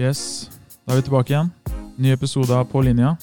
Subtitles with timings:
[0.00, 0.48] Yes,
[0.86, 1.50] da er vi tilbake igjen.
[2.00, 3.16] Ny episode av På linja.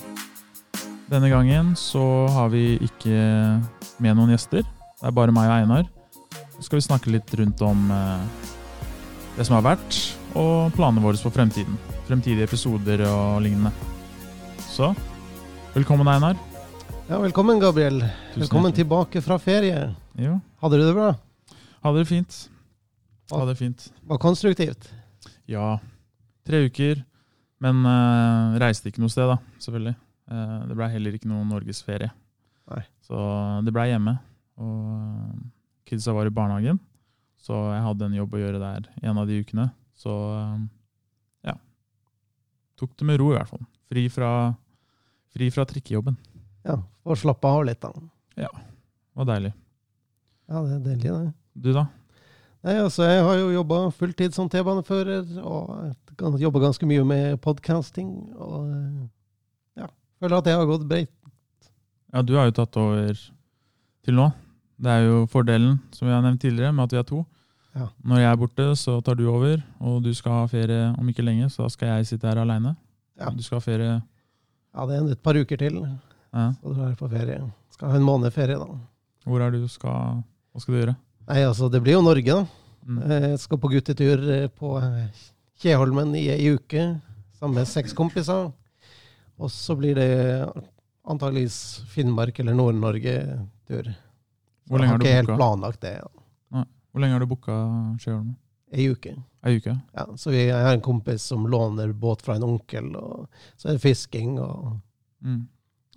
[1.10, 3.16] Denne gangen så har vi ikke
[4.04, 4.62] med noen gjester.
[4.62, 5.88] Det er bare meg og Einar.
[6.58, 8.46] Så skal vi snakke litt rundt om eh,
[9.38, 9.98] det som har vært,
[10.38, 11.78] og planene våre for fremtiden.
[12.10, 13.72] Fremtidige episoder og lignende.
[14.68, 14.92] Så
[15.74, 16.38] velkommen, Einar.
[17.08, 18.02] Ja, velkommen, Gabriel.
[18.04, 18.84] Tusen velkommen hjertelig.
[18.84, 19.82] tilbake fra ferie.
[20.20, 21.14] Jo, Hadde du det bra?
[21.86, 22.42] hadde det fint.
[23.32, 23.90] Hadde det fint.
[24.10, 24.90] Var konstruktivt?
[25.48, 25.78] Ja,
[26.48, 27.04] tre uker.
[27.64, 29.96] Men uh, reiste ikke noe sted, da, selvfølgelig.
[30.30, 32.14] Uh, det blei heller ikke noe norgesferie.
[33.08, 33.18] Så
[33.64, 34.18] det blei hjemme.
[34.60, 35.36] Og eh,
[35.88, 36.80] kidsa var i barnehagen,
[37.40, 39.70] så jeg hadde en jobb å gjøre der en av de ukene.
[39.98, 40.56] Så eh,
[41.52, 41.56] ja.
[42.80, 43.64] Tok det med ro, i hvert fall.
[43.88, 44.32] Fri fra,
[45.34, 46.18] fri fra trikkejobben.
[46.68, 47.94] Ja, Og slappa av litt, da.
[48.48, 48.52] Ja.
[48.52, 49.54] Det var deilig.
[50.48, 51.32] Ja, det er deilig, det.
[51.64, 51.86] Du, da?
[52.66, 58.10] Nei, altså, jeg har jo jobba fulltid som T-banefører, og jobba ganske mye med podcasting.
[58.34, 59.88] Og ja,
[60.20, 61.14] føler at jeg har gått breit.
[62.14, 63.14] Ja, du har jo tatt over
[64.08, 64.30] til nå.
[64.78, 67.24] Det er jo fordelen, som vi har nevnt tidligere, med at vi er to.
[67.78, 67.88] Ja.
[68.10, 71.26] Når jeg er borte, så tar du over, og du skal ha ferie om ikke
[71.26, 72.74] lenge, så da skal jeg sitte her aleine.
[73.18, 73.30] Ja.
[73.34, 76.48] Du skal ha ferie Ja, det er et par uker til, ja.
[76.62, 77.38] så drar jeg på ferie.
[77.74, 78.80] Skal ha en måned ferie, da.
[79.28, 80.96] Hvor er du skal Hva skal du gjøre?
[81.28, 82.46] Nei, altså, det blir jo Norge, da.
[82.88, 83.00] Mm.
[83.12, 85.26] Jeg skal på guttetur eh, på eh,
[85.60, 86.86] Kjeholmen i ei uke
[87.36, 88.48] sammen med seks kompiser.
[89.38, 90.08] Og så blir det
[91.08, 91.58] antageligvis
[91.92, 93.92] Finnmark eller Nord-Norge-tur.
[94.68, 95.98] Hvor lenge har du ikke helt planlagt det.
[96.56, 97.58] Hvor lenge har du booka
[98.02, 98.34] Kjeholmen?
[98.74, 99.14] Ei uke.
[99.48, 99.76] Ei uke?
[99.96, 103.70] Ja, så vi, jeg har en kompis som låner båt fra en onkel, og så
[103.70, 104.40] er det fisking.
[104.40, 104.80] og
[105.24, 105.48] Mm.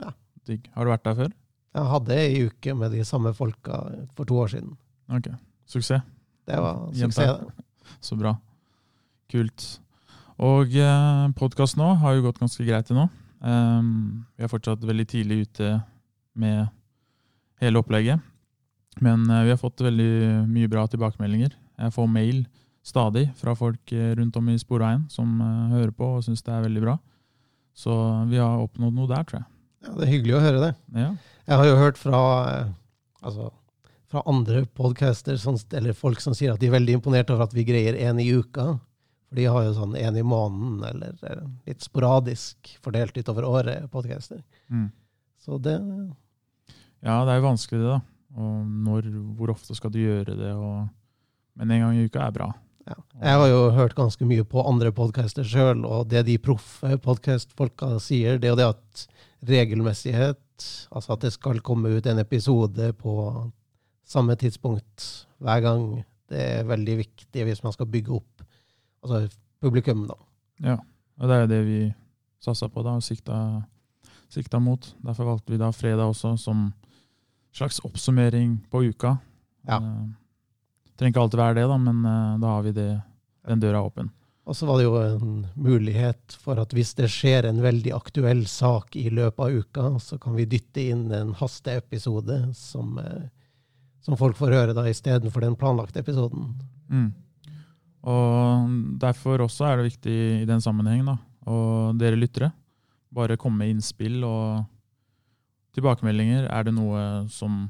[0.01, 0.15] Ja.
[0.49, 0.71] Digg.
[0.75, 1.33] Har du vært der før?
[1.77, 3.83] Jeg hadde ei uke med de samme folka
[4.17, 4.71] for to år siden.
[5.11, 5.31] Ok.
[5.67, 6.03] Suksess.
[6.47, 7.39] Det var suksess.
[7.41, 7.65] det.
[8.01, 8.37] Så bra.
[9.31, 9.67] Kult.
[10.41, 13.09] Og eh, podkast nå har jo gått ganske greit til nå.
[13.41, 15.75] Um, vi er fortsatt veldig tidlig ute
[16.39, 16.69] med
[17.61, 18.23] hele opplegget.
[19.05, 21.55] Men uh, vi har fått veldig mye bra tilbakemeldinger.
[21.81, 22.43] Jeg får mail
[22.85, 26.55] stadig fra folk eh, rundt om i Sporveien som uh, hører på og syns det
[26.57, 26.97] er veldig bra.
[27.77, 27.93] Så
[28.31, 29.49] vi har oppnådd noe der, tror jeg.
[29.85, 30.73] Ja, det er hyggelig å høre det.
[30.97, 31.11] Ja.
[31.49, 32.21] Jeg har jo hørt fra,
[33.25, 33.49] altså,
[34.11, 35.39] fra andre podcaster,
[35.79, 38.31] eller folk som sier at de er veldig imponert over at vi greier én i
[38.35, 38.73] uka.
[39.31, 43.87] For de har jo sånn én i måneden, eller eh, litt sporadisk fordelt utover året,
[43.93, 44.43] podcaster.
[44.67, 44.89] Mm.
[45.39, 45.77] Så det
[47.01, 48.01] ja, det er jo vanskelig, det, da.
[48.41, 49.07] Og når,
[49.39, 50.51] hvor ofte skal du gjøre det?
[50.53, 50.91] Og...
[51.61, 52.51] Men en gang i uka er bra.
[52.91, 52.99] ja.
[53.23, 57.95] Jeg har jo hørt ganske mye på andre podcaster sjøl, og det de proffe podcastfolka
[58.03, 59.07] sier, det er jo det at
[59.51, 63.15] regelmessighet, altså at det skal komme ut en episode på
[64.11, 65.07] samme tidspunkt
[65.41, 65.85] hver gang,
[66.31, 68.45] det er veldig viktig hvis man skal bygge opp
[69.05, 69.25] altså
[69.63, 70.17] publikum, da.
[70.65, 70.77] Ja,
[71.21, 71.81] og det er det vi
[72.41, 73.37] satsa på da, og sikta,
[74.33, 74.93] sikta mot.
[75.05, 76.71] Derfor valgte vi da fredag også som
[77.57, 79.17] slags oppsummering på uka.
[79.69, 79.81] Ja.
[79.81, 80.07] Eh,
[80.97, 82.91] trenger ikke alltid være det, da, men eh, da har vi det,
[83.49, 84.11] den døra åpen.
[84.49, 88.47] Og så var det jo en mulighet for at hvis det skjer en veldig aktuell
[88.51, 93.29] sak i løpet av uka, så kan vi dytte inn en hasteepisode som, eh,
[94.05, 96.55] som folk får høre da istedenfor den planlagte episoden.
[96.89, 97.11] Mm.
[98.11, 101.17] Og derfor også er det viktig i den sammenhengen, da,
[101.51, 102.51] og dere lyttere,
[103.13, 104.65] bare komme med innspill og
[105.77, 106.47] tilbakemeldinger.
[106.49, 107.67] Er det noe som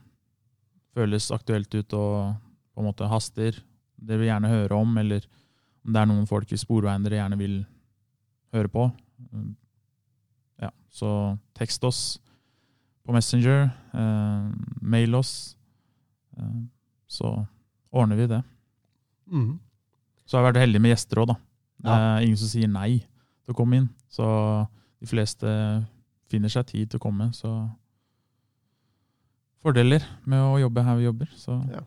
[0.95, 2.37] føles aktuelt ut og
[2.75, 3.59] på en måte haster,
[4.01, 5.27] dere vil gjerne høre om, eller
[5.85, 7.61] om det er noen folk i Sporveien dere gjerne vil
[8.55, 8.87] høre på,
[9.31, 9.51] mm,
[10.65, 12.03] ja, så tekst oss
[13.07, 14.49] på Messenger, eh,
[14.81, 15.57] mail oss,
[17.11, 17.47] så
[17.93, 18.43] ordner vi det.
[19.31, 19.59] Mm.
[20.27, 21.37] Så har jeg vært heldig med gjester òg, da.
[21.83, 21.95] Ja.
[22.21, 23.89] ingen som sier nei til å komme inn.
[24.13, 24.25] Så
[25.01, 25.49] de fleste
[26.31, 27.31] finner seg tid til å komme.
[27.35, 27.49] Så
[29.65, 31.31] fordeler med å jobbe her vi jobber.
[31.37, 31.83] Så Ja.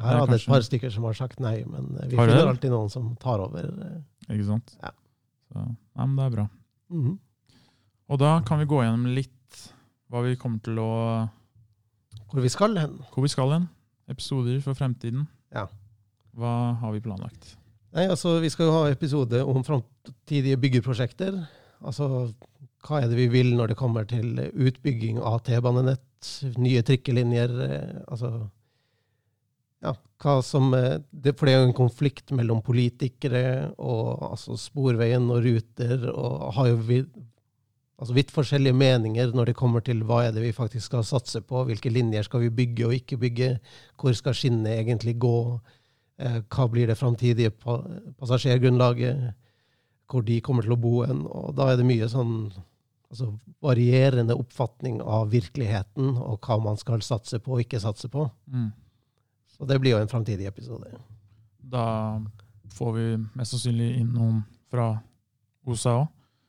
[0.00, 2.46] Jeg har hatt et par stykker som har sagt nei, men eh, vi Har finner
[2.46, 2.48] det?
[2.54, 3.66] alltid noen som tar over.
[3.68, 3.98] eh.
[4.32, 4.76] ikke sant.
[4.80, 4.90] Ja.
[5.50, 6.46] Så, nei, men det er bra.
[6.88, 7.18] Mhm.
[8.08, 9.60] Og da kan vi gå gjennom litt
[10.10, 11.28] hva vi kommer til å
[12.32, 12.96] Hvor vi skal hen.
[13.12, 13.68] Hvor vi skal hen.
[14.10, 15.26] Episoder for fremtiden.
[15.54, 15.66] Ja.
[16.36, 17.54] Hva har vi planlagt?
[17.96, 21.40] Nei, altså, Vi skal jo ha episode om framtidige byggeprosjekter.
[21.80, 22.30] Altså,
[22.86, 26.06] hva er det vi vil når det kommer til utbygging av T-banenett,
[26.60, 27.54] nye trikkelinjer?
[27.66, 28.30] eh, altså,
[29.80, 34.56] ja, hva som, eh, det, For det er jo en konflikt mellom politikere og altså,
[34.60, 37.00] Sporveien og Ruter, og har jo vi,
[38.00, 41.42] altså, vidt forskjellige meninger når det kommer til hva er det vi faktisk skal satse
[41.44, 43.50] på, hvilke linjer skal vi bygge og ikke bygge,
[44.00, 45.36] hvor skal skinnet egentlig gå?
[46.20, 47.78] Eh, Hva blir det framtidige pa
[48.20, 49.30] passasjergrunnlaget?
[50.10, 51.22] hvor de kommer til å bo hen.
[51.28, 52.34] Og da er det mye sånn
[53.10, 53.30] altså,
[53.62, 58.26] varierende oppfatning av virkeligheten og hva man skal satse på og ikke satse på.
[58.50, 58.70] Mm.
[59.54, 60.90] Så det blir jo en framtidig episode.
[61.60, 61.84] Da
[62.74, 63.06] får vi
[63.36, 64.92] mest sannsynlig inn noen fra
[65.68, 66.08] OSA òg.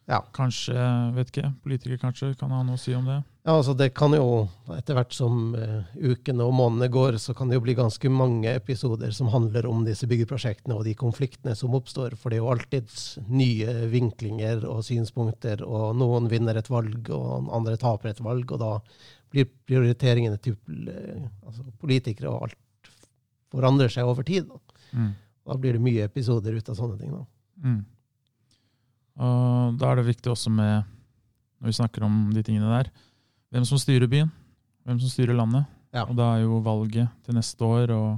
[0.10, 0.20] Ja.
[0.36, 0.76] Kanskje,
[1.16, 3.22] vet ikke, politikere kanskje kan ha noe å si om det.
[3.46, 4.44] Ja, altså det kan jo,
[4.76, 8.52] etter hvert som uh, ukene og månedene går, så kan det jo bli ganske mange
[8.54, 12.14] episoder som handler om disse byggeprosjektene og de konfliktene som oppstår.
[12.20, 12.92] For det er jo alltid
[13.34, 18.52] nye vinklinger og synspunkter, og noen vinner et valg, og andre taper et valg.
[18.52, 18.76] Og da
[19.32, 20.58] blir prioriteringene til
[20.92, 22.94] uh, altså politikere og alt
[23.52, 24.50] forandrer seg over tid.
[24.50, 24.78] Da.
[24.92, 25.10] Mm.
[25.48, 27.16] da blir det mye episoder ut av sånne ting.
[27.16, 27.26] da.
[27.64, 27.82] Mm.
[29.20, 30.88] Og da er det viktig også med,
[31.60, 32.92] når vi snakker om de tingene der,
[33.52, 34.32] hvem som styrer byen.
[34.88, 35.68] Hvem som styrer landet.
[35.94, 36.06] Ja.
[36.08, 38.12] Og da er jo valget til neste år og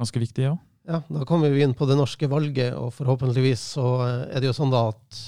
[0.00, 0.56] ganske viktig ja.
[0.88, 4.48] Ja, da kommer vi inn på det norske valget, og forhåpentligvis så eh, er det
[4.48, 5.18] jo sånn da at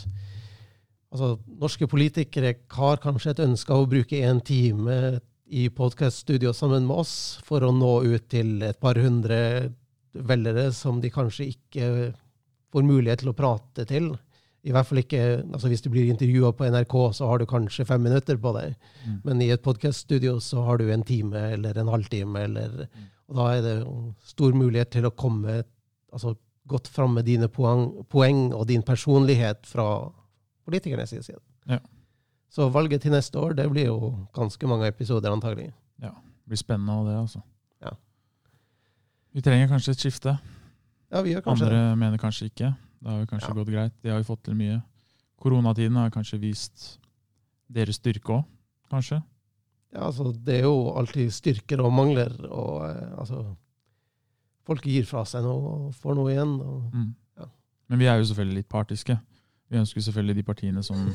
[1.14, 1.28] altså,
[1.60, 7.04] norske politikere har kanskje et ønske av å bruke en time i podkaststudio sammen med
[7.04, 7.14] oss
[7.46, 9.38] for å nå ut til et par hundre
[10.14, 11.90] velgere som de kanskje ikke
[12.74, 14.10] får mulighet til å prate til.
[14.64, 15.20] I hvert fall ikke,
[15.52, 18.76] altså Hvis du blir intervjua på NRK, så har du kanskje fem minutter på deg.
[19.04, 19.18] Mm.
[19.26, 22.46] Men i et podkaststudio så har du en time eller en halvtime.
[22.48, 22.86] Eller,
[23.28, 23.74] og da er det
[24.24, 25.58] stor mulighet til å komme
[26.12, 26.32] altså,
[26.70, 29.84] godt fram med dine poeng, poeng og din personlighet fra
[30.64, 31.42] politikernes side.
[31.68, 31.82] Ja.
[32.48, 35.72] Så valget til neste år det blir jo ganske mange episoder, antagelig.
[36.00, 36.14] Ja,
[36.44, 37.40] Det blir spennende av det, altså.
[37.84, 37.92] Ja.
[39.34, 40.38] Vi trenger kanskje et skifte.
[41.12, 41.98] Ja, vi gjør kanskje Andre det.
[41.98, 42.72] mener kanskje ikke.
[43.04, 43.54] Det har jo kanskje Ja.
[43.58, 43.92] gått greit.
[44.02, 44.78] De har jo fått til mye.
[45.40, 46.98] Koronatiden har kanskje vist
[47.68, 48.44] deres styrke òg,
[48.90, 49.18] kanskje.
[49.92, 52.32] Ja, altså, det er jo alltid styrker og mangler.
[52.50, 53.56] og eh, altså,
[54.64, 56.54] Folk gir fra seg noe og får noe igjen.
[56.64, 57.14] Og, Mm.
[57.38, 57.44] Ja.
[57.90, 59.18] Men vi er jo selvfølgelig litt partiske.
[59.70, 60.96] Vi ønsker selvfølgelig de partiene som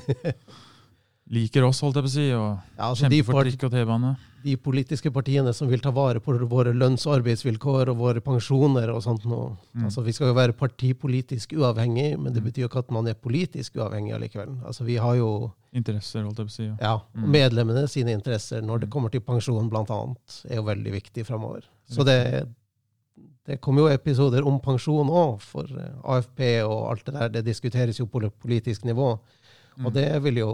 [1.30, 2.48] liker oss, holdt jeg på å si, og
[2.78, 4.16] ja, altså, kjemper for trikk og T-bane.
[4.44, 8.90] de politiske partiene som vil ta vare på våre lønns- og arbeidsvilkår og våre pensjoner
[8.90, 9.52] og sånt noe.
[9.76, 9.86] Mm.
[9.86, 13.14] Altså, vi skal jo være partipolitisk uavhengig, men det betyr jo ikke at man er
[13.20, 14.58] politisk uavhengig allikevel.
[14.66, 16.64] Altså, vi har jo Interesser, holdt jeg på å si.
[16.66, 16.76] Ja.
[16.82, 17.28] ja, Mm.
[17.30, 18.92] medlemmene sine interesser når det Mm.
[18.92, 21.62] kommer til pensjon, blant annet, er jo veldig viktig framover.
[21.88, 22.48] Så det,
[23.46, 27.30] det kommer jo episoder om pensjon òg, for eh, AFP og alt det der.
[27.30, 29.20] Det diskuteres jo på politisk nivå.
[29.78, 29.94] Og Mm.
[29.94, 30.50] det vil jo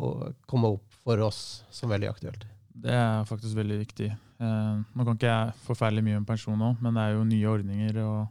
[0.47, 2.43] komme opp for oss som veldig aktuelt.
[2.75, 4.11] Det er faktisk veldig viktig.
[4.11, 7.47] Eh, nå kan ikke jeg forferdelig mye om pensjon nå, men det er jo nye
[7.47, 8.27] ordninger, og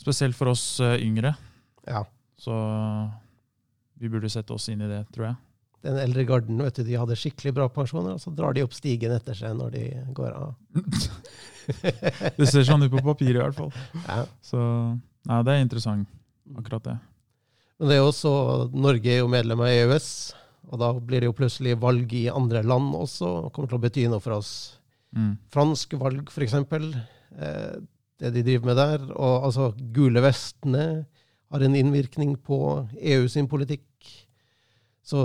[0.00, 1.34] spesielt for oss eh, yngre.
[1.86, 2.04] Ja.
[2.38, 2.52] Så
[3.98, 5.36] vi burde sette oss inn i det, tror jeg.
[5.84, 8.72] Den eldre garden vet du, de hadde skikkelig bra pensjoner, og så drar de opp
[8.72, 9.84] stigen etter seg når de
[10.16, 10.54] går av.
[12.38, 13.72] det ser sånn ut på papiret, i hvert fall.
[14.06, 14.22] Ja.
[14.44, 14.60] Så
[15.28, 16.08] nei, det er interessant,
[16.56, 16.96] akkurat det.
[17.78, 18.32] Men det er jo også,
[18.74, 20.08] Norge er jo medlem av EØS,
[20.70, 23.30] og da blir det jo plutselig valg i andre land også.
[23.46, 24.52] og kommer til å bety noe for oss.
[25.14, 25.34] Mm.
[25.54, 26.54] Fransk valg, f.eks.
[26.54, 27.74] Eh,
[28.22, 29.08] det de driver med der.
[29.12, 30.86] Og altså, gule vestene
[31.52, 32.58] har en innvirkning på
[32.98, 33.84] EU sin politikk.
[35.04, 35.20] Så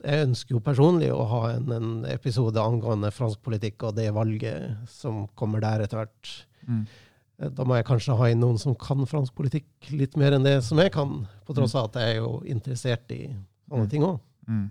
[0.00, 4.88] jeg ønsker jo personlig å ha en, en episode angående fransk politikk og det valget
[4.90, 6.32] som kommer der etter hvert.
[6.66, 6.84] Mm.
[7.40, 9.66] Eh, Da må jeg kanskje ha inn noen som kan fransk politikk
[9.96, 13.10] litt mer enn det som jeg kan, på tross av at jeg er jo interessert
[13.16, 13.22] i
[13.70, 13.90] sånne Mm.
[13.90, 14.20] ting òg.
[14.48, 14.70] Mm.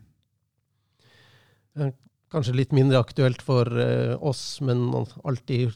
[2.30, 4.84] Kanskje litt mindre aktuelt for eh, oss, men
[5.26, 5.72] alltid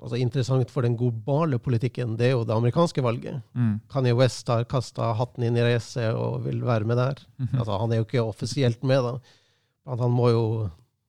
[0.00, 3.40] altså, interessant for den globale politikken, det er jo det amerikanske valget.
[3.58, 3.80] Mm.
[3.90, 7.18] Kanye West har kasta hatten inn i racet og vil være med der.
[7.40, 7.56] Mhm.
[7.58, 9.18] Altså, han er jo ikke offisielt med, da.
[9.90, 10.44] Han må jo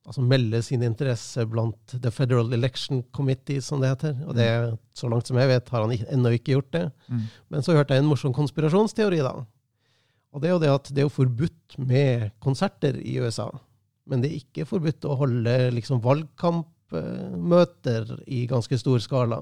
[0.06, 4.14] altså, melde sin interesse blant The Federal Election Committee, som det heter.
[4.26, 4.48] Og det,
[4.98, 6.86] så langt som jeg vet, har han ennå ikke gjort det.
[7.08, 7.26] Mm.
[7.54, 9.34] Men så hørte jeg en morsom konspirasjonsteori, da.
[10.32, 13.48] Og det er jo det at det er jo forbudt med konserter i USA.
[14.08, 19.38] Men det er ikke forbudt å holde liksom valgkampmøter i ganske stor skala.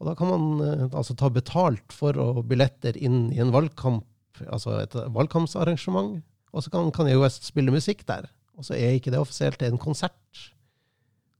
[0.00, 4.06] Og da kan man eh, altså ta betalt for å billetter inn i en valgkamp,
[4.48, 6.20] altså et valgkampsarrangement.
[6.50, 8.28] Og så kan kan EOS spille musikk der.
[8.60, 10.46] Og så er ikke det offisielt, det er en konsert.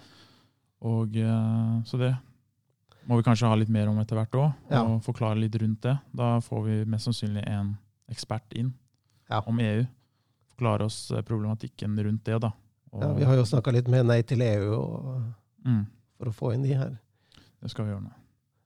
[0.86, 2.12] Og eh, Så det
[3.06, 4.82] må vi kanskje ha litt mer om etter hvert òg, ja.
[4.82, 5.96] og forklare litt rundt det.
[6.16, 7.76] Da får vi mest sannsynlig en
[8.12, 8.72] ekspert inn
[9.30, 9.42] ja.
[9.46, 9.86] om EU.
[10.56, 12.40] Forklare oss eh, problematikken rundt det.
[12.42, 12.52] da.
[12.92, 15.22] Og, ja, Vi har jo snakka litt med Nei til EU og,
[15.68, 15.84] mm.
[16.18, 16.96] for å få inn de her.
[17.62, 18.14] Det skal vi gjøre nå.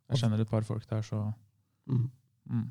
[0.10, 1.22] Jeg kjenner et par folk der, så
[1.90, 2.08] mm.
[2.50, 2.66] Mm.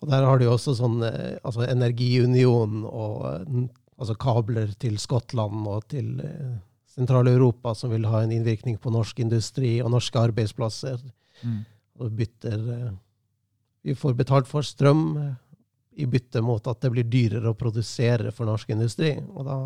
[0.00, 3.26] Og der har du jo også sånn eh, altså Energiunion og
[3.98, 6.54] altså kabler til Skottland og til eh,
[6.98, 10.98] Sentral-Europa som vil ha en innvirkning på norsk industri og norske arbeidsplasser.
[11.46, 11.60] Mm.
[12.02, 12.96] Og bytter eh,
[13.86, 15.34] Vi får betalt for strøm eh,
[16.02, 19.12] i bytte mot at det blir dyrere å produsere for norsk industri.
[19.30, 19.56] Og da,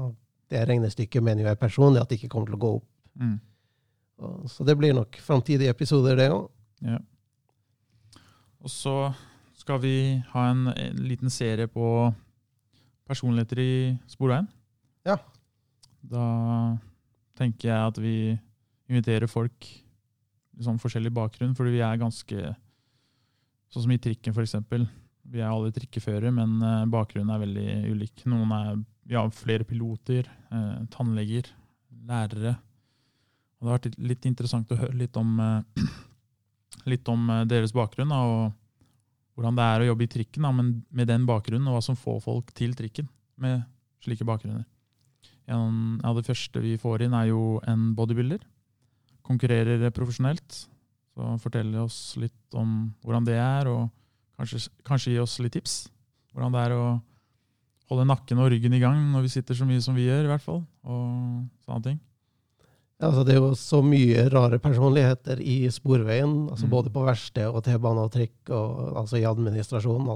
[0.52, 2.88] det regnestykket mener jeg personlig at det ikke kommer til å gå opp.
[3.20, 3.38] Mm.
[4.22, 6.46] Og, så det blir nok framtidige episoder, det òg.
[6.84, 7.00] Ja.
[8.62, 8.96] Og så
[9.58, 9.96] skal vi
[10.32, 11.86] ha en, en liten serie på
[13.08, 13.74] personligheter i
[14.10, 14.48] Sporveien.
[15.08, 15.18] Ja.
[16.02, 16.24] Da
[17.38, 18.16] tenker jeg at vi
[18.90, 19.68] inviterer folk
[20.52, 22.52] med sånn forskjellig bakgrunn, fordi vi er ganske
[23.72, 24.58] Sånn som i trikken, f.eks.
[25.32, 28.26] Vi er alle trikkeførere, men eh, bakgrunnen er veldig ulik.
[28.28, 31.48] Noen er, Vi har flere piloter, eh, tannleger,
[32.04, 32.52] lærere.
[33.56, 35.86] Og det har vært litt interessant å høre litt om, eh,
[36.92, 38.12] litt om eh, deres bakgrunn.
[38.12, 38.52] og
[39.32, 41.96] hvordan det er å jobbe i trikken da, men med den bakgrunnen, og hva som
[41.96, 43.08] får folk til trikken
[43.40, 43.62] med
[44.04, 44.66] slike bakgrunner.
[45.50, 48.44] En av det første vi får inn, er jo en bodybuilder.
[49.26, 50.66] Konkurrerer profesjonelt.
[51.12, 53.90] Så forteller oss litt om hvordan det er, og
[54.38, 55.82] kanskje, kanskje gi oss litt tips.
[56.32, 56.84] Hvordan det er å
[57.92, 60.32] holde nakken og ryggen i gang når vi sitter så mye som vi gjør, i
[60.32, 60.62] hvert fall.
[60.88, 62.00] Og sånne ting.
[63.02, 66.70] Ja, Altså, det er jo så mye rare personligheter i Sporveien, altså mm.
[66.70, 70.12] både på verksted og T-bane og trikk, og, altså i administrasjonen,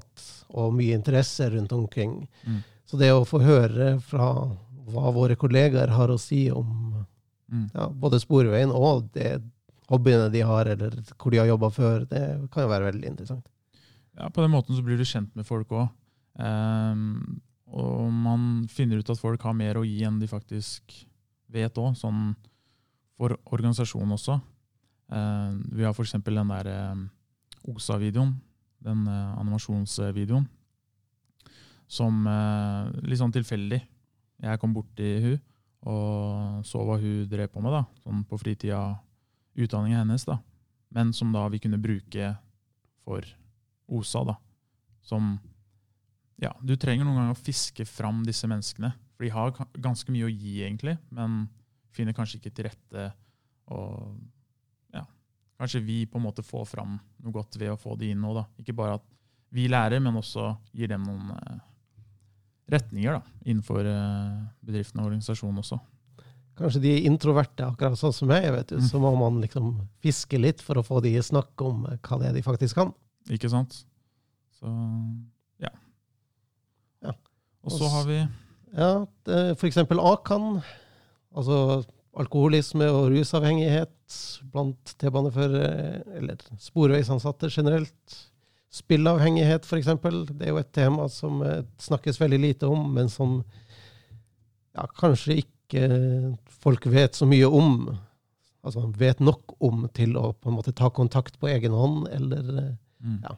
[0.54, 2.20] og mye interesse rundt omkring.
[2.46, 2.60] Mm.
[2.86, 4.28] Så det å få høre fra
[4.86, 6.68] hva våre kollegaer har å si om
[7.50, 7.66] mm.
[7.74, 9.40] ja, både Sporveien og det
[9.90, 13.46] hobbyene de har, eller hvor de har jobba før, det kan jo være veldig interessant.
[14.16, 15.88] Ja, På den måten så blir du kjent med folk òg.
[16.36, 17.40] Um, ehm,
[17.76, 20.94] og man finner ut at folk har mer å gi enn de faktisk
[21.52, 21.94] vet òg.
[21.98, 22.32] Sånn
[23.16, 24.38] for organisasjonen også.
[25.12, 26.16] Eh, vi har f.eks.
[26.24, 27.04] den der eh,
[27.70, 28.34] OSA-videoen,
[28.86, 30.44] den uh, animasjonsvideoen,
[31.90, 32.26] som
[33.06, 33.80] litt sånn tilfeldig
[34.42, 35.36] Jeg kom borti hun
[35.86, 38.80] og så hva hun drev på med da, sånn på fritida,
[39.56, 40.40] utdanninga hennes, da.
[40.92, 42.32] men som da vi kunne bruke
[43.06, 43.24] for
[43.86, 44.24] OSA.
[44.32, 44.34] da,
[45.06, 45.36] som
[46.42, 48.90] ja, Du trenger noen ganger å fiske fram disse menneskene.
[49.16, 51.46] For de har ganske mye å gi, egentlig, men
[51.94, 53.06] finner kanskje ikke til rette.
[53.72, 54.18] Og
[54.92, 55.06] ja,
[55.56, 58.34] kanskje vi på en måte får fram noe godt ved å få de inn nå.
[58.36, 58.44] da.
[58.60, 59.06] Ikke bare at
[59.54, 61.64] vi lærer, men også gir dem noen eh,
[62.70, 65.78] retninger da, innenfor eh, bedriften og organisasjonen også.
[66.56, 68.48] Kanskje de er introverte, akkurat sånn som jeg.
[68.54, 68.86] vet du, mm.
[68.88, 72.30] Så må man liksom fiske litt for å få de snakke om eh, hva det
[72.30, 72.94] er de faktisk kan.
[73.32, 73.82] Ikke sant.
[74.56, 74.72] Så
[75.62, 75.72] ja.
[77.04, 77.12] ja.
[77.66, 78.22] Og så har vi
[78.76, 78.90] Ja,
[79.56, 79.78] f.eks.
[79.84, 80.62] Akan
[81.36, 81.84] Altså
[82.16, 84.14] alkoholisme og rusavhengighet
[84.52, 88.16] blant T-baneførere, eller sporveisansatte generelt.
[88.76, 89.88] Spillavhengighet, f.eks.
[90.28, 93.38] Det er jo et tema som eh, snakkes veldig lite om, men som
[94.76, 95.88] ja, kanskje ikke
[96.60, 97.88] folk vet så mye om.
[98.66, 102.52] Altså vet nok om til å på en måte ta kontakt på egen hånd, eller
[102.60, 103.18] eh, mm.
[103.24, 103.36] ja.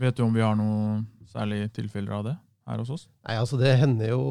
[0.00, 2.36] Vet du om vi har noen særlige tilfeller av det
[2.70, 3.08] her hos oss?
[3.26, 4.22] Nei, altså Det hender jo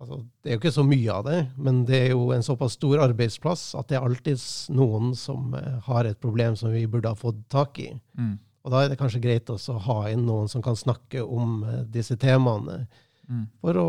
[0.00, 2.78] Altså, det er jo ikke så mye av det, men det er jo en såpass
[2.78, 4.40] stor arbeidsplass at det er alltid
[4.72, 7.90] noen som uh, har et problem som vi burde ha fått tak i.
[8.16, 8.38] Mm.
[8.64, 11.62] Og da er det kanskje greit også å ha inn noen som kan snakke om
[11.64, 12.82] uh, disse temaene,
[13.28, 13.46] mm.
[13.62, 13.88] for å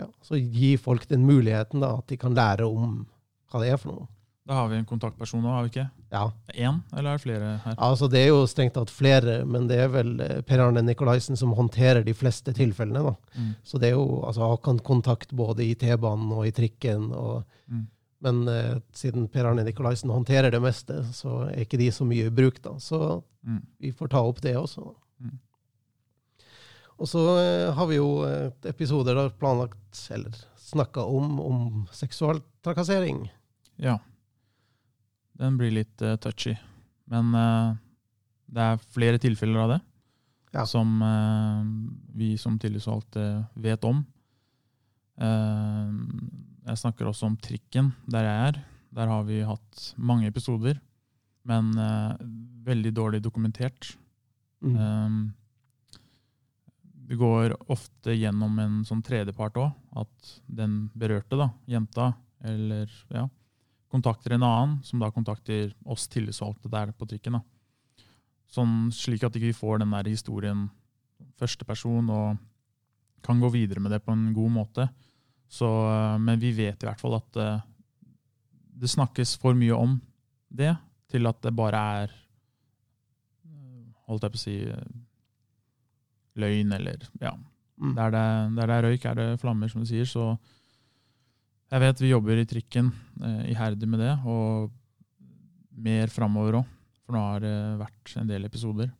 [0.00, 3.04] ja, gi folk den muligheten da, at de kan lære om
[3.52, 4.10] hva det er for noe.
[4.44, 5.86] Da har vi en kontaktperson nå, har vi ikke?
[6.12, 6.24] Ja.
[6.52, 7.76] Én, eller er det flere her?
[7.80, 11.38] Altså, det er jo strengt tatt flere, men det er vel eh, Per Arne Nikolaisen
[11.40, 13.00] som håndterer de fleste tilfellene.
[13.06, 13.14] da.
[13.40, 13.54] Mm.
[13.64, 17.08] Så det er jo altså, han kan kontakt både i T-banen og i trikken.
[17.16, 17.86] Og, mm.
[18.24, 22.30] Men eh, siden Per Arne Nikolaisen håndterer det meste, så er ikke de så mye
[22.30, 22.76] i bruk, da.
[22.80, 23.58] Så Mm.
[23.78, 24.80] vi får ta opp det også.
[25.20, 25.34] Mm.
[26.96, 31.58] Og så eh, har vi jo et episoder der planlagt, eller snakka om, om
[31.92, 33.26] seksual trakassering.
[33.76, 33.98] Ja.
[35.36, 36.54] Den blir litt uh, touchy.
[37.10, 37.74] Men uh,
[38.48, 39.80] det er flere tilfeller av det
[40.54, 40.64] Ja.
[40.64, 41.60] som uh,
[42.16, 43.26] vi som tillitsvalgte
[43.60, 44.06] vet om.
[45.20, 45.90] Eh,
[46.64, 48.60] jeg snakker også om trikken der jeg er.
[48.94, 50.78] Der har vi hatt mange episoder,
[51.44, 52.14] men uh,
[52.64, 53.90] veldig dårlig dokumentert.
[54.64, 54.76] Mm.
[54.78, 55.16] Um,
[57.04, 62.12] vi går ofte gjennom en sånn tredjepart òg, at den berørte, da, jenta,
[62.44, 63.26] eller ja,
[63.92, 67.36] kontakter en annen, som da kontakter oss tillitsvalgte der på trikken.
[67.38, 67.42] da.
[68.54, 70.68] Sånn, slik at ikke vi får den der historien
[71.38, 72.40] første person og
[73.24, 74.88] kan gå videre med det på en god måte.
[75.54, 77.62] Så, uh, men vi vet i hvert fall at uh,
[78.74, 79.96] det snakkes for mye om
[80.50, 80.72] det,
[81.10, 82.14] til at det bare er
[84.08, 84.80] holdt jeg på å si uh,
[86.40, 87.34] løgn, eller ja.
[87.78, 87.94] Mm.
[87.96, 90.06] Der det, der det er røyk, er det flammer, som du sier.
[90.08, 90.34] Så
[91.72, 94.70] jeg vet vi jobber i trikken eh, iherdig med det, og
[95.74, 96.68] mer framover òg.
[97.04, 98.92] For nå har det vært en del episoder.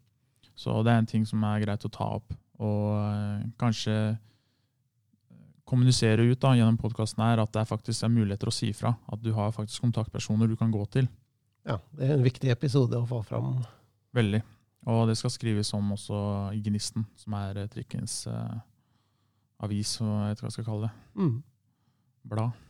[0.59, 2.35] Så det er en ting som er greit å ta opp.
[2.59, 3.95] Og eh, kanskje
[5.69, 8.95] kommunisere ut da, gjennom podkasten her at det faktisk er muligheter å si fra.
[9.13, 11.09] At du har faktisk kontaktpersoner du kan gå til.
[11.65, 13.57] Ja, det er en viktig episode å få fram.
[14.15, 14.43] Veldig.
[14.93, 16.19] Og det skal skrives om også
[16.53, 18.59] i Gnisten, som er eh, trikkens eh,
[19.65, 20.93] avis, og jeg vet ikke hva jeg skal kalle det.
[21.17, 21.35] Mm.
[22.35, 22.61] Blad.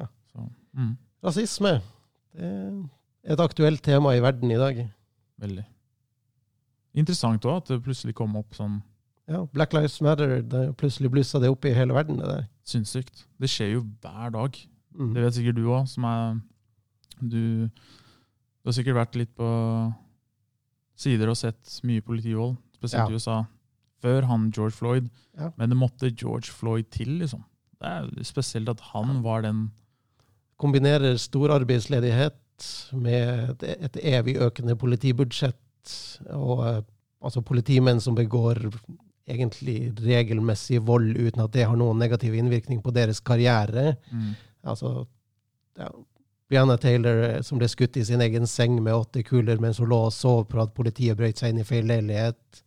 [0.00, 0.08] Ja.
[0.32, 0.92] Så, mm,
[1.26, 1.72] Rasisme.
[2.36, 4.82] Det er et aktuelt tema i verden i dag.
[5.38, 5.64] veldig.
[6.96, 8.80] Interessant òg at det plutselig kom opp sånn
[9.28, 12.44] Ja, Black Lives Matter, det plutselig blussa det opp i hele verden, det der.
[12.66, 13.24] sinnssykt.
[13.42, 14.58] Det skjer jo hver dag.
[14.94, 15.14] Mm.
[15.14, 16.36] Det vet sikkert du òg, som er
[17.20, 19.48] du, du har sikkert vært litt på
[20.96, 23.12] sider og sett mye politivold, spesielt Ja.
[23.12, 23.36] i USA.
[24.02, 25.08] Før han George Floyd.
[25.36, 25.50] Ja.
[25.56, 27.42] Men det måtte George Floyd til, liksom.
[27.80, 29.70] Det er spesielt at han var den
[30.56, 35.90] Kombinerer stor arbeidsledighet med et, et evig økende politibudsjett,
[36.32, 36.78] og eh,
[37.20, 38.62] altså politimenn som begår
[39.26, 43.96] egentlig regelmessig vold uten at det har noen negativ innvirkning på deres karriere.
[44.10, 44.34] mm,
[44.66, 45.06] Altså,
[45.78, 45.90] ja,
[46.48, 49.90] Brianna Taylor eh, som ble skutt i sin egen seng med åtte kuler mens hun
[49.90, 52.62] lå og sov på at politiet brøt seg inn i feil leilighet.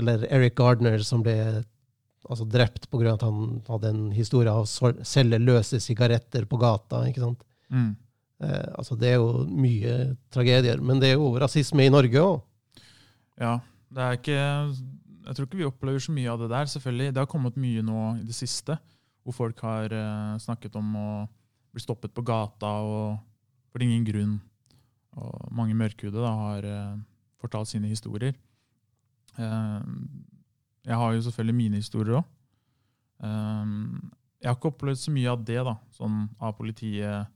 [0.00, 1.36] Eller Eric Gardner som ble
[2.28, 3.14] altså, drept pga.
[3.14, 7.06] at han hadde en historie av å selge løse sigaretter på gata.
[7.08, 7.44] ikke sant?
[7.68, 7.90] mm.
[8.40, 9.96] Eh, altså, det er jo mye
[10.32, 10.80] tragedier.
[10.80, 12.38] Men det er jo rasisme i Norge òg.
[13.40, 13.58] Ja,
[13.92, 14.44] det er ikke
[15.26, 17.12] Jeg tror ikke vi opplever så mye av det der, selvfølgelig.
[17.14, 18.76] Det har kommet mye nå i det siste,
[19.24, 21.10] hvor folk har uh, snakket om å
[21.70, 23.20] bli stoppet på gata og
[23.70, 24.38] for ingen grunn.
[25.20, 26.96] Og mange mørkhudede har uh,
[27.42, 28.34] fortalt sine historier.
[29.36, 29.84] Uh,
[30.86, 32.36] jeg har jo selvfølgelig mine historier òg.
[33.20, 37.28] jeg har ikke opplevd så mye av det, da, sånn av politiet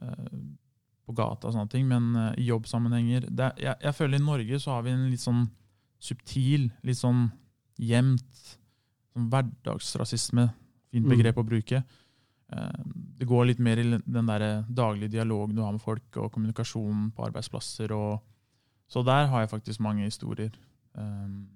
[0.00, 4.72] på gata og sånne ting, men i jobbsammenhenger det, jeg, jeg føler i Norge så
[4.72, 5.42] har vi en litt sånn
[6.00, 7.28] subtil, litt sånn
[7.80, 8.56] gjemt
[9.12, 10.48] sånn hverdagsrasisme,
[10.90, 11.12] fint Mm.
[11.12, 11.84] begrep å bruke.
[12.52, 12.82] Eh,
[13.18, 17.12] det går litt mer i den der daglige dialogen du har med folk, og kommunikasjonen
[17.14, 17.92] på arbeidsplasser.
[17.92, 18.20] Og,
[18.88, 20.50] så der har jeg faktisk mange historier
[20.94, 21.48] um,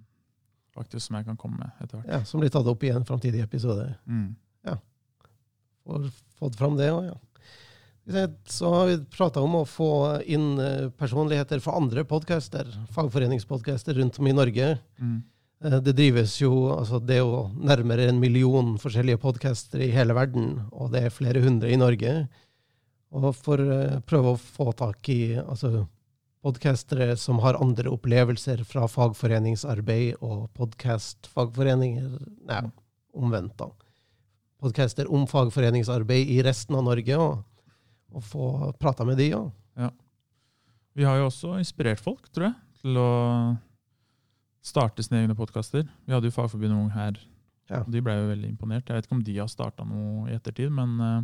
[0.74, 2.10] faktisk som jeg kan komme med etter hvert.
[2.10, 3.94] Ja, som blir tatt opp i en framtidig episode.
[4.06, 4.36] Mm.
[5.84, 6.06] Får
[6.38, 7.16] fått fram det òg, ja.
[8.44, 9.90] Så har vi prata om å få
[10.28, 14.74] inn eh, personligheter fra andre podcaster, fagforeningspodcaster rundt om i Norge.
[15.00, 15.22] Mm.
[15.64, 20.12] Eh, Det drives jo altså Det er jo nærmere en million forskjellige podcaster i hele
[20.16, 22.28] verden, og det er flere hundre i Norge.
[23.14, 25.86] Og for å prøve å få tak i altså,
[26.44, 32.18] podcastere som har andre opplevelser fra fagforeningsarbeid og podkastfagforeninger
[32.50, 32.60] Nei,
[33.14, 33.70] omvendt, da.
[34.60, 37.44] Podcaster om fagforeningsarbeid i resten av Norge, og,
[38.14, 38.48] og få
[38.80, 39.52] prata med de òg.
[40.94, 43.10] Vi har jo også inspirert folk, tror jeg, til å
[44.64, 45.82] starte sine egne podkaster.
[46.06, 47.18] Vi hadde jo Fagforbundet Ung her.
[47.70, 47.80] Ja.
[47.80, 48.86] og De ble jo veldig imponert.
[48.86, 51.20] Jeg vet ikke om de har starta noe i ettertid, men eh,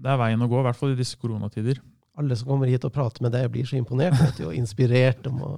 [0.00, 1.82] det er veien å gå, i hvert fall i disse koronatider.
[2.20, 5.50] Alle som kommer hit og prater med deg, blir så imponert og inspirert om å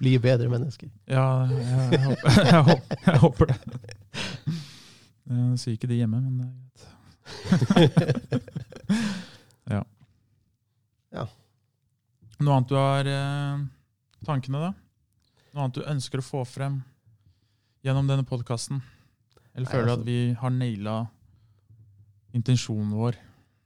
[0.00, 0.90] bli bedre mennesker.
[1.10, 3.58] Ja, jeg, jeg, håper, jeg, håper, jeg håper det.
[5.28, 6.86] Jeg sier ikke de hjemme, men det er greit.
[9.70, 9.82] ja.
[11.14, 11.24] Ja.
[12.38, 13.62] Noe annet du har eh,
[14.26, 14.72] tankene, da?
[15.54, 16.82] Noe annet du ønsker å få frem
[17.86, 18.82] gjennom denne podkasten?
[19.54, 20.96] Eller Nei, føler du altså- at vi har naila
[22.36, 23.18] intensjonen vår?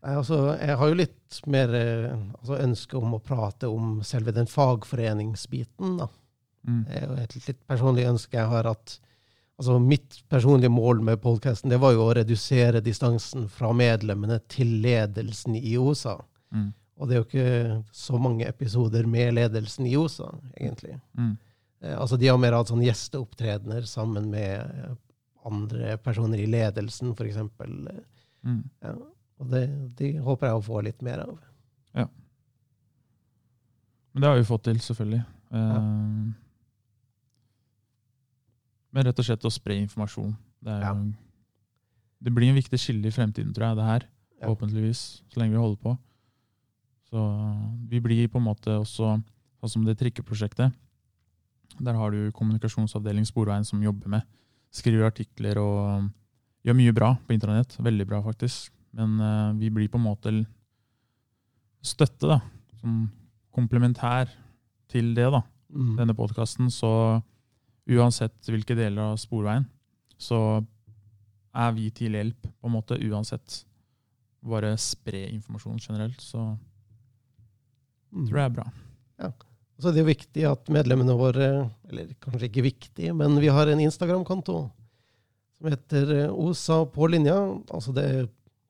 [0.02, 4.34] Nei, altså, jeg har jo litt mer eh, altså, ønske om å prate om selve
[4.34, 5.96] den fagforeningsbiten.
[6.00, 6.08] da.
[6.66, 6.84] Mm.
[6.86, 8.96] Det er jo et litt personlig ønske jeg har at
[9.60, 15.56] altså Mitt personlige mål med podkasten var jo å redusere distansen fra medlemmene til ledelsen
[15.58, 16.16] i OSA.
[16.52, 16.70] Mm.
[16.98, 20.98] Og det er jo ikke så mange episoder med ledelsen i OSA, egentlig.
[21.18, 21.36] Mm.
[21.82, 24.92] Eh, altså De har mer hatt sånn gjesteopptredener sammen med eh,
[25.48, 27.40] andre personer i ledelsen, f.eks.
[28.42, 28.60] Mm.
[28.82, 28.98] Ja,
[29.42, 29.64] og det,
[29.98, 31.40] de håper jeg å få litt mer av.
[34.12, 35.22] Men det har vi fått til, selvfølgelig.
[35.56, 35.76] Eh,
[38.92, 40.34] Men rett og slett å spre informasjon.
[40.62, 40.94] Det, er, Ja.
[42.22, 44.06] det blir en viktig skille i fremtiden, tror jeg, det her.
[44.40, 44.46] Ja.
[44.48, 45.98] Forhåpentligvis, så lenge vi holder på.
[47.10, 47.22] Så
[47.88, 49.22] vi blir på en måte også,
[49.60, 50.72] sånn som det trikkeprosjektet.
[51.80, 54.22] Der har du kommunikasjonsavdeling Sporveien som jobber med.
[54.72, 56.10] Skriver artikler og
[56.64, 57.76] gjør mye bra på internett.
[57.80, 58.72] Veldig bra, faktisk.
[58.92, 60.32] Men uh, vi blir på en måte
[61.82, 62.40] støtte, da.
[62.80, 63.10] Som
[63.54, 64.28] komplementær
[64.92, 65.96] til det, da Mm.
[65.96, 67.22] denne podkasten, så
[67.90, 69.64] uansett hvilke deler av sporveien,
[70.18, 70.38] så
[71.54, 73.64] er vi til hjelp, på en måte, uansett.
[74.42, 76.56] Bare spre informasjon generelt, så
[78.12, 78.26] Mm.
[78.28, 78.66] tror jeg er bra.
[79.80, 83.66] Så det er jo viktig at medlemmene våre, eller kanskje ikke viktig, men vi har
[83.66, 84.70] en Instagram-konto
[85.56, 87.34] som heter eh, OSA på linja.
[87.72, 88.28] Altså det,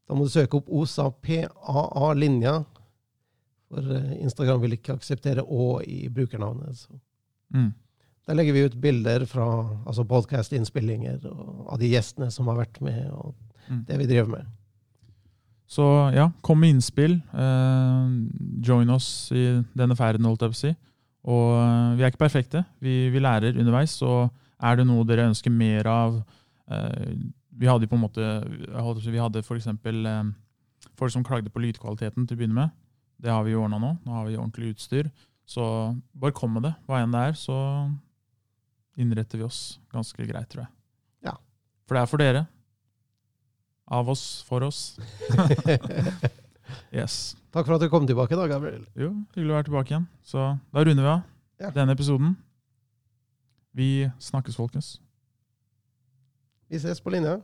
[0.09, 2.65] da må du søke opp OSA PAA linja.
[3.69, 6.77] For eh, Instagram vil ikke akseptere Å i brukernavnet.
[6.77, 6.97] Så.
[7.53, 7.75] Mm.
[8.29, 9.45] Der legger vi ut bilder fra
[9.87, 13.35] altså podkast-innspillinger av de gjestene som har vært med, og
[13.69, 13.85] Mm.
[13.87, 14.47] det vi driver med.
[15.71, 17.15] Så ja, kom med innspill.
[17.33, 18.09] Eh,
[18.61, 20.73] join oss i denne ferden, holdt jeg på å si.
[21.25, 22.65] Og eh, vi er ikke perfekte.
[22.83, 23.95] Vi, vi lærer underveis.
[24.03, 24.31] Og
[24.61, 26.19] er det noe dere ønsker mer av
[26.69, 27.15] eh,
[27.57, 28.27] Vi hadde på en måte
[29.07, 29.67] Vi hadde f.eks.
[29.67, 30.23] Eh,
[30.99, 32.71] folk som klagde på lydkvaliteten til å begynne med.
[33.23, 33.97] Det har vi ordna nå.
[34.05, 35.11] Nå har vi ordentlig utstyr.
[35.47, 35.63] Så
[36.15, 37.33] bare kom med det, hva enn det er.
[37.39, 37.55] Så
[39.01, 40.73] innretter vi oss ganske greit, tror jeg.
[41.31, 41.37] Ja.
[41.89, 42.43] For det er for dere.
[43.93, 44.99] Av oss, for oss.
[46.93, 47.35] Yes.
[47.53, 48.85] Takk for at du kom tilbake da, Gabriel.
[48.97, 50.05] Jo, hyggelig å være tilbake igjen.
[50.25, 50.41] Så
[50.73, 51.23] da runder vi av
[51.61, 51.71] Ja.
[51.75, 52.31] denne episoden.
[53.77, 54.95] Vi snakkes, folkens.
[56.73, 57.39] Vi ses på linja.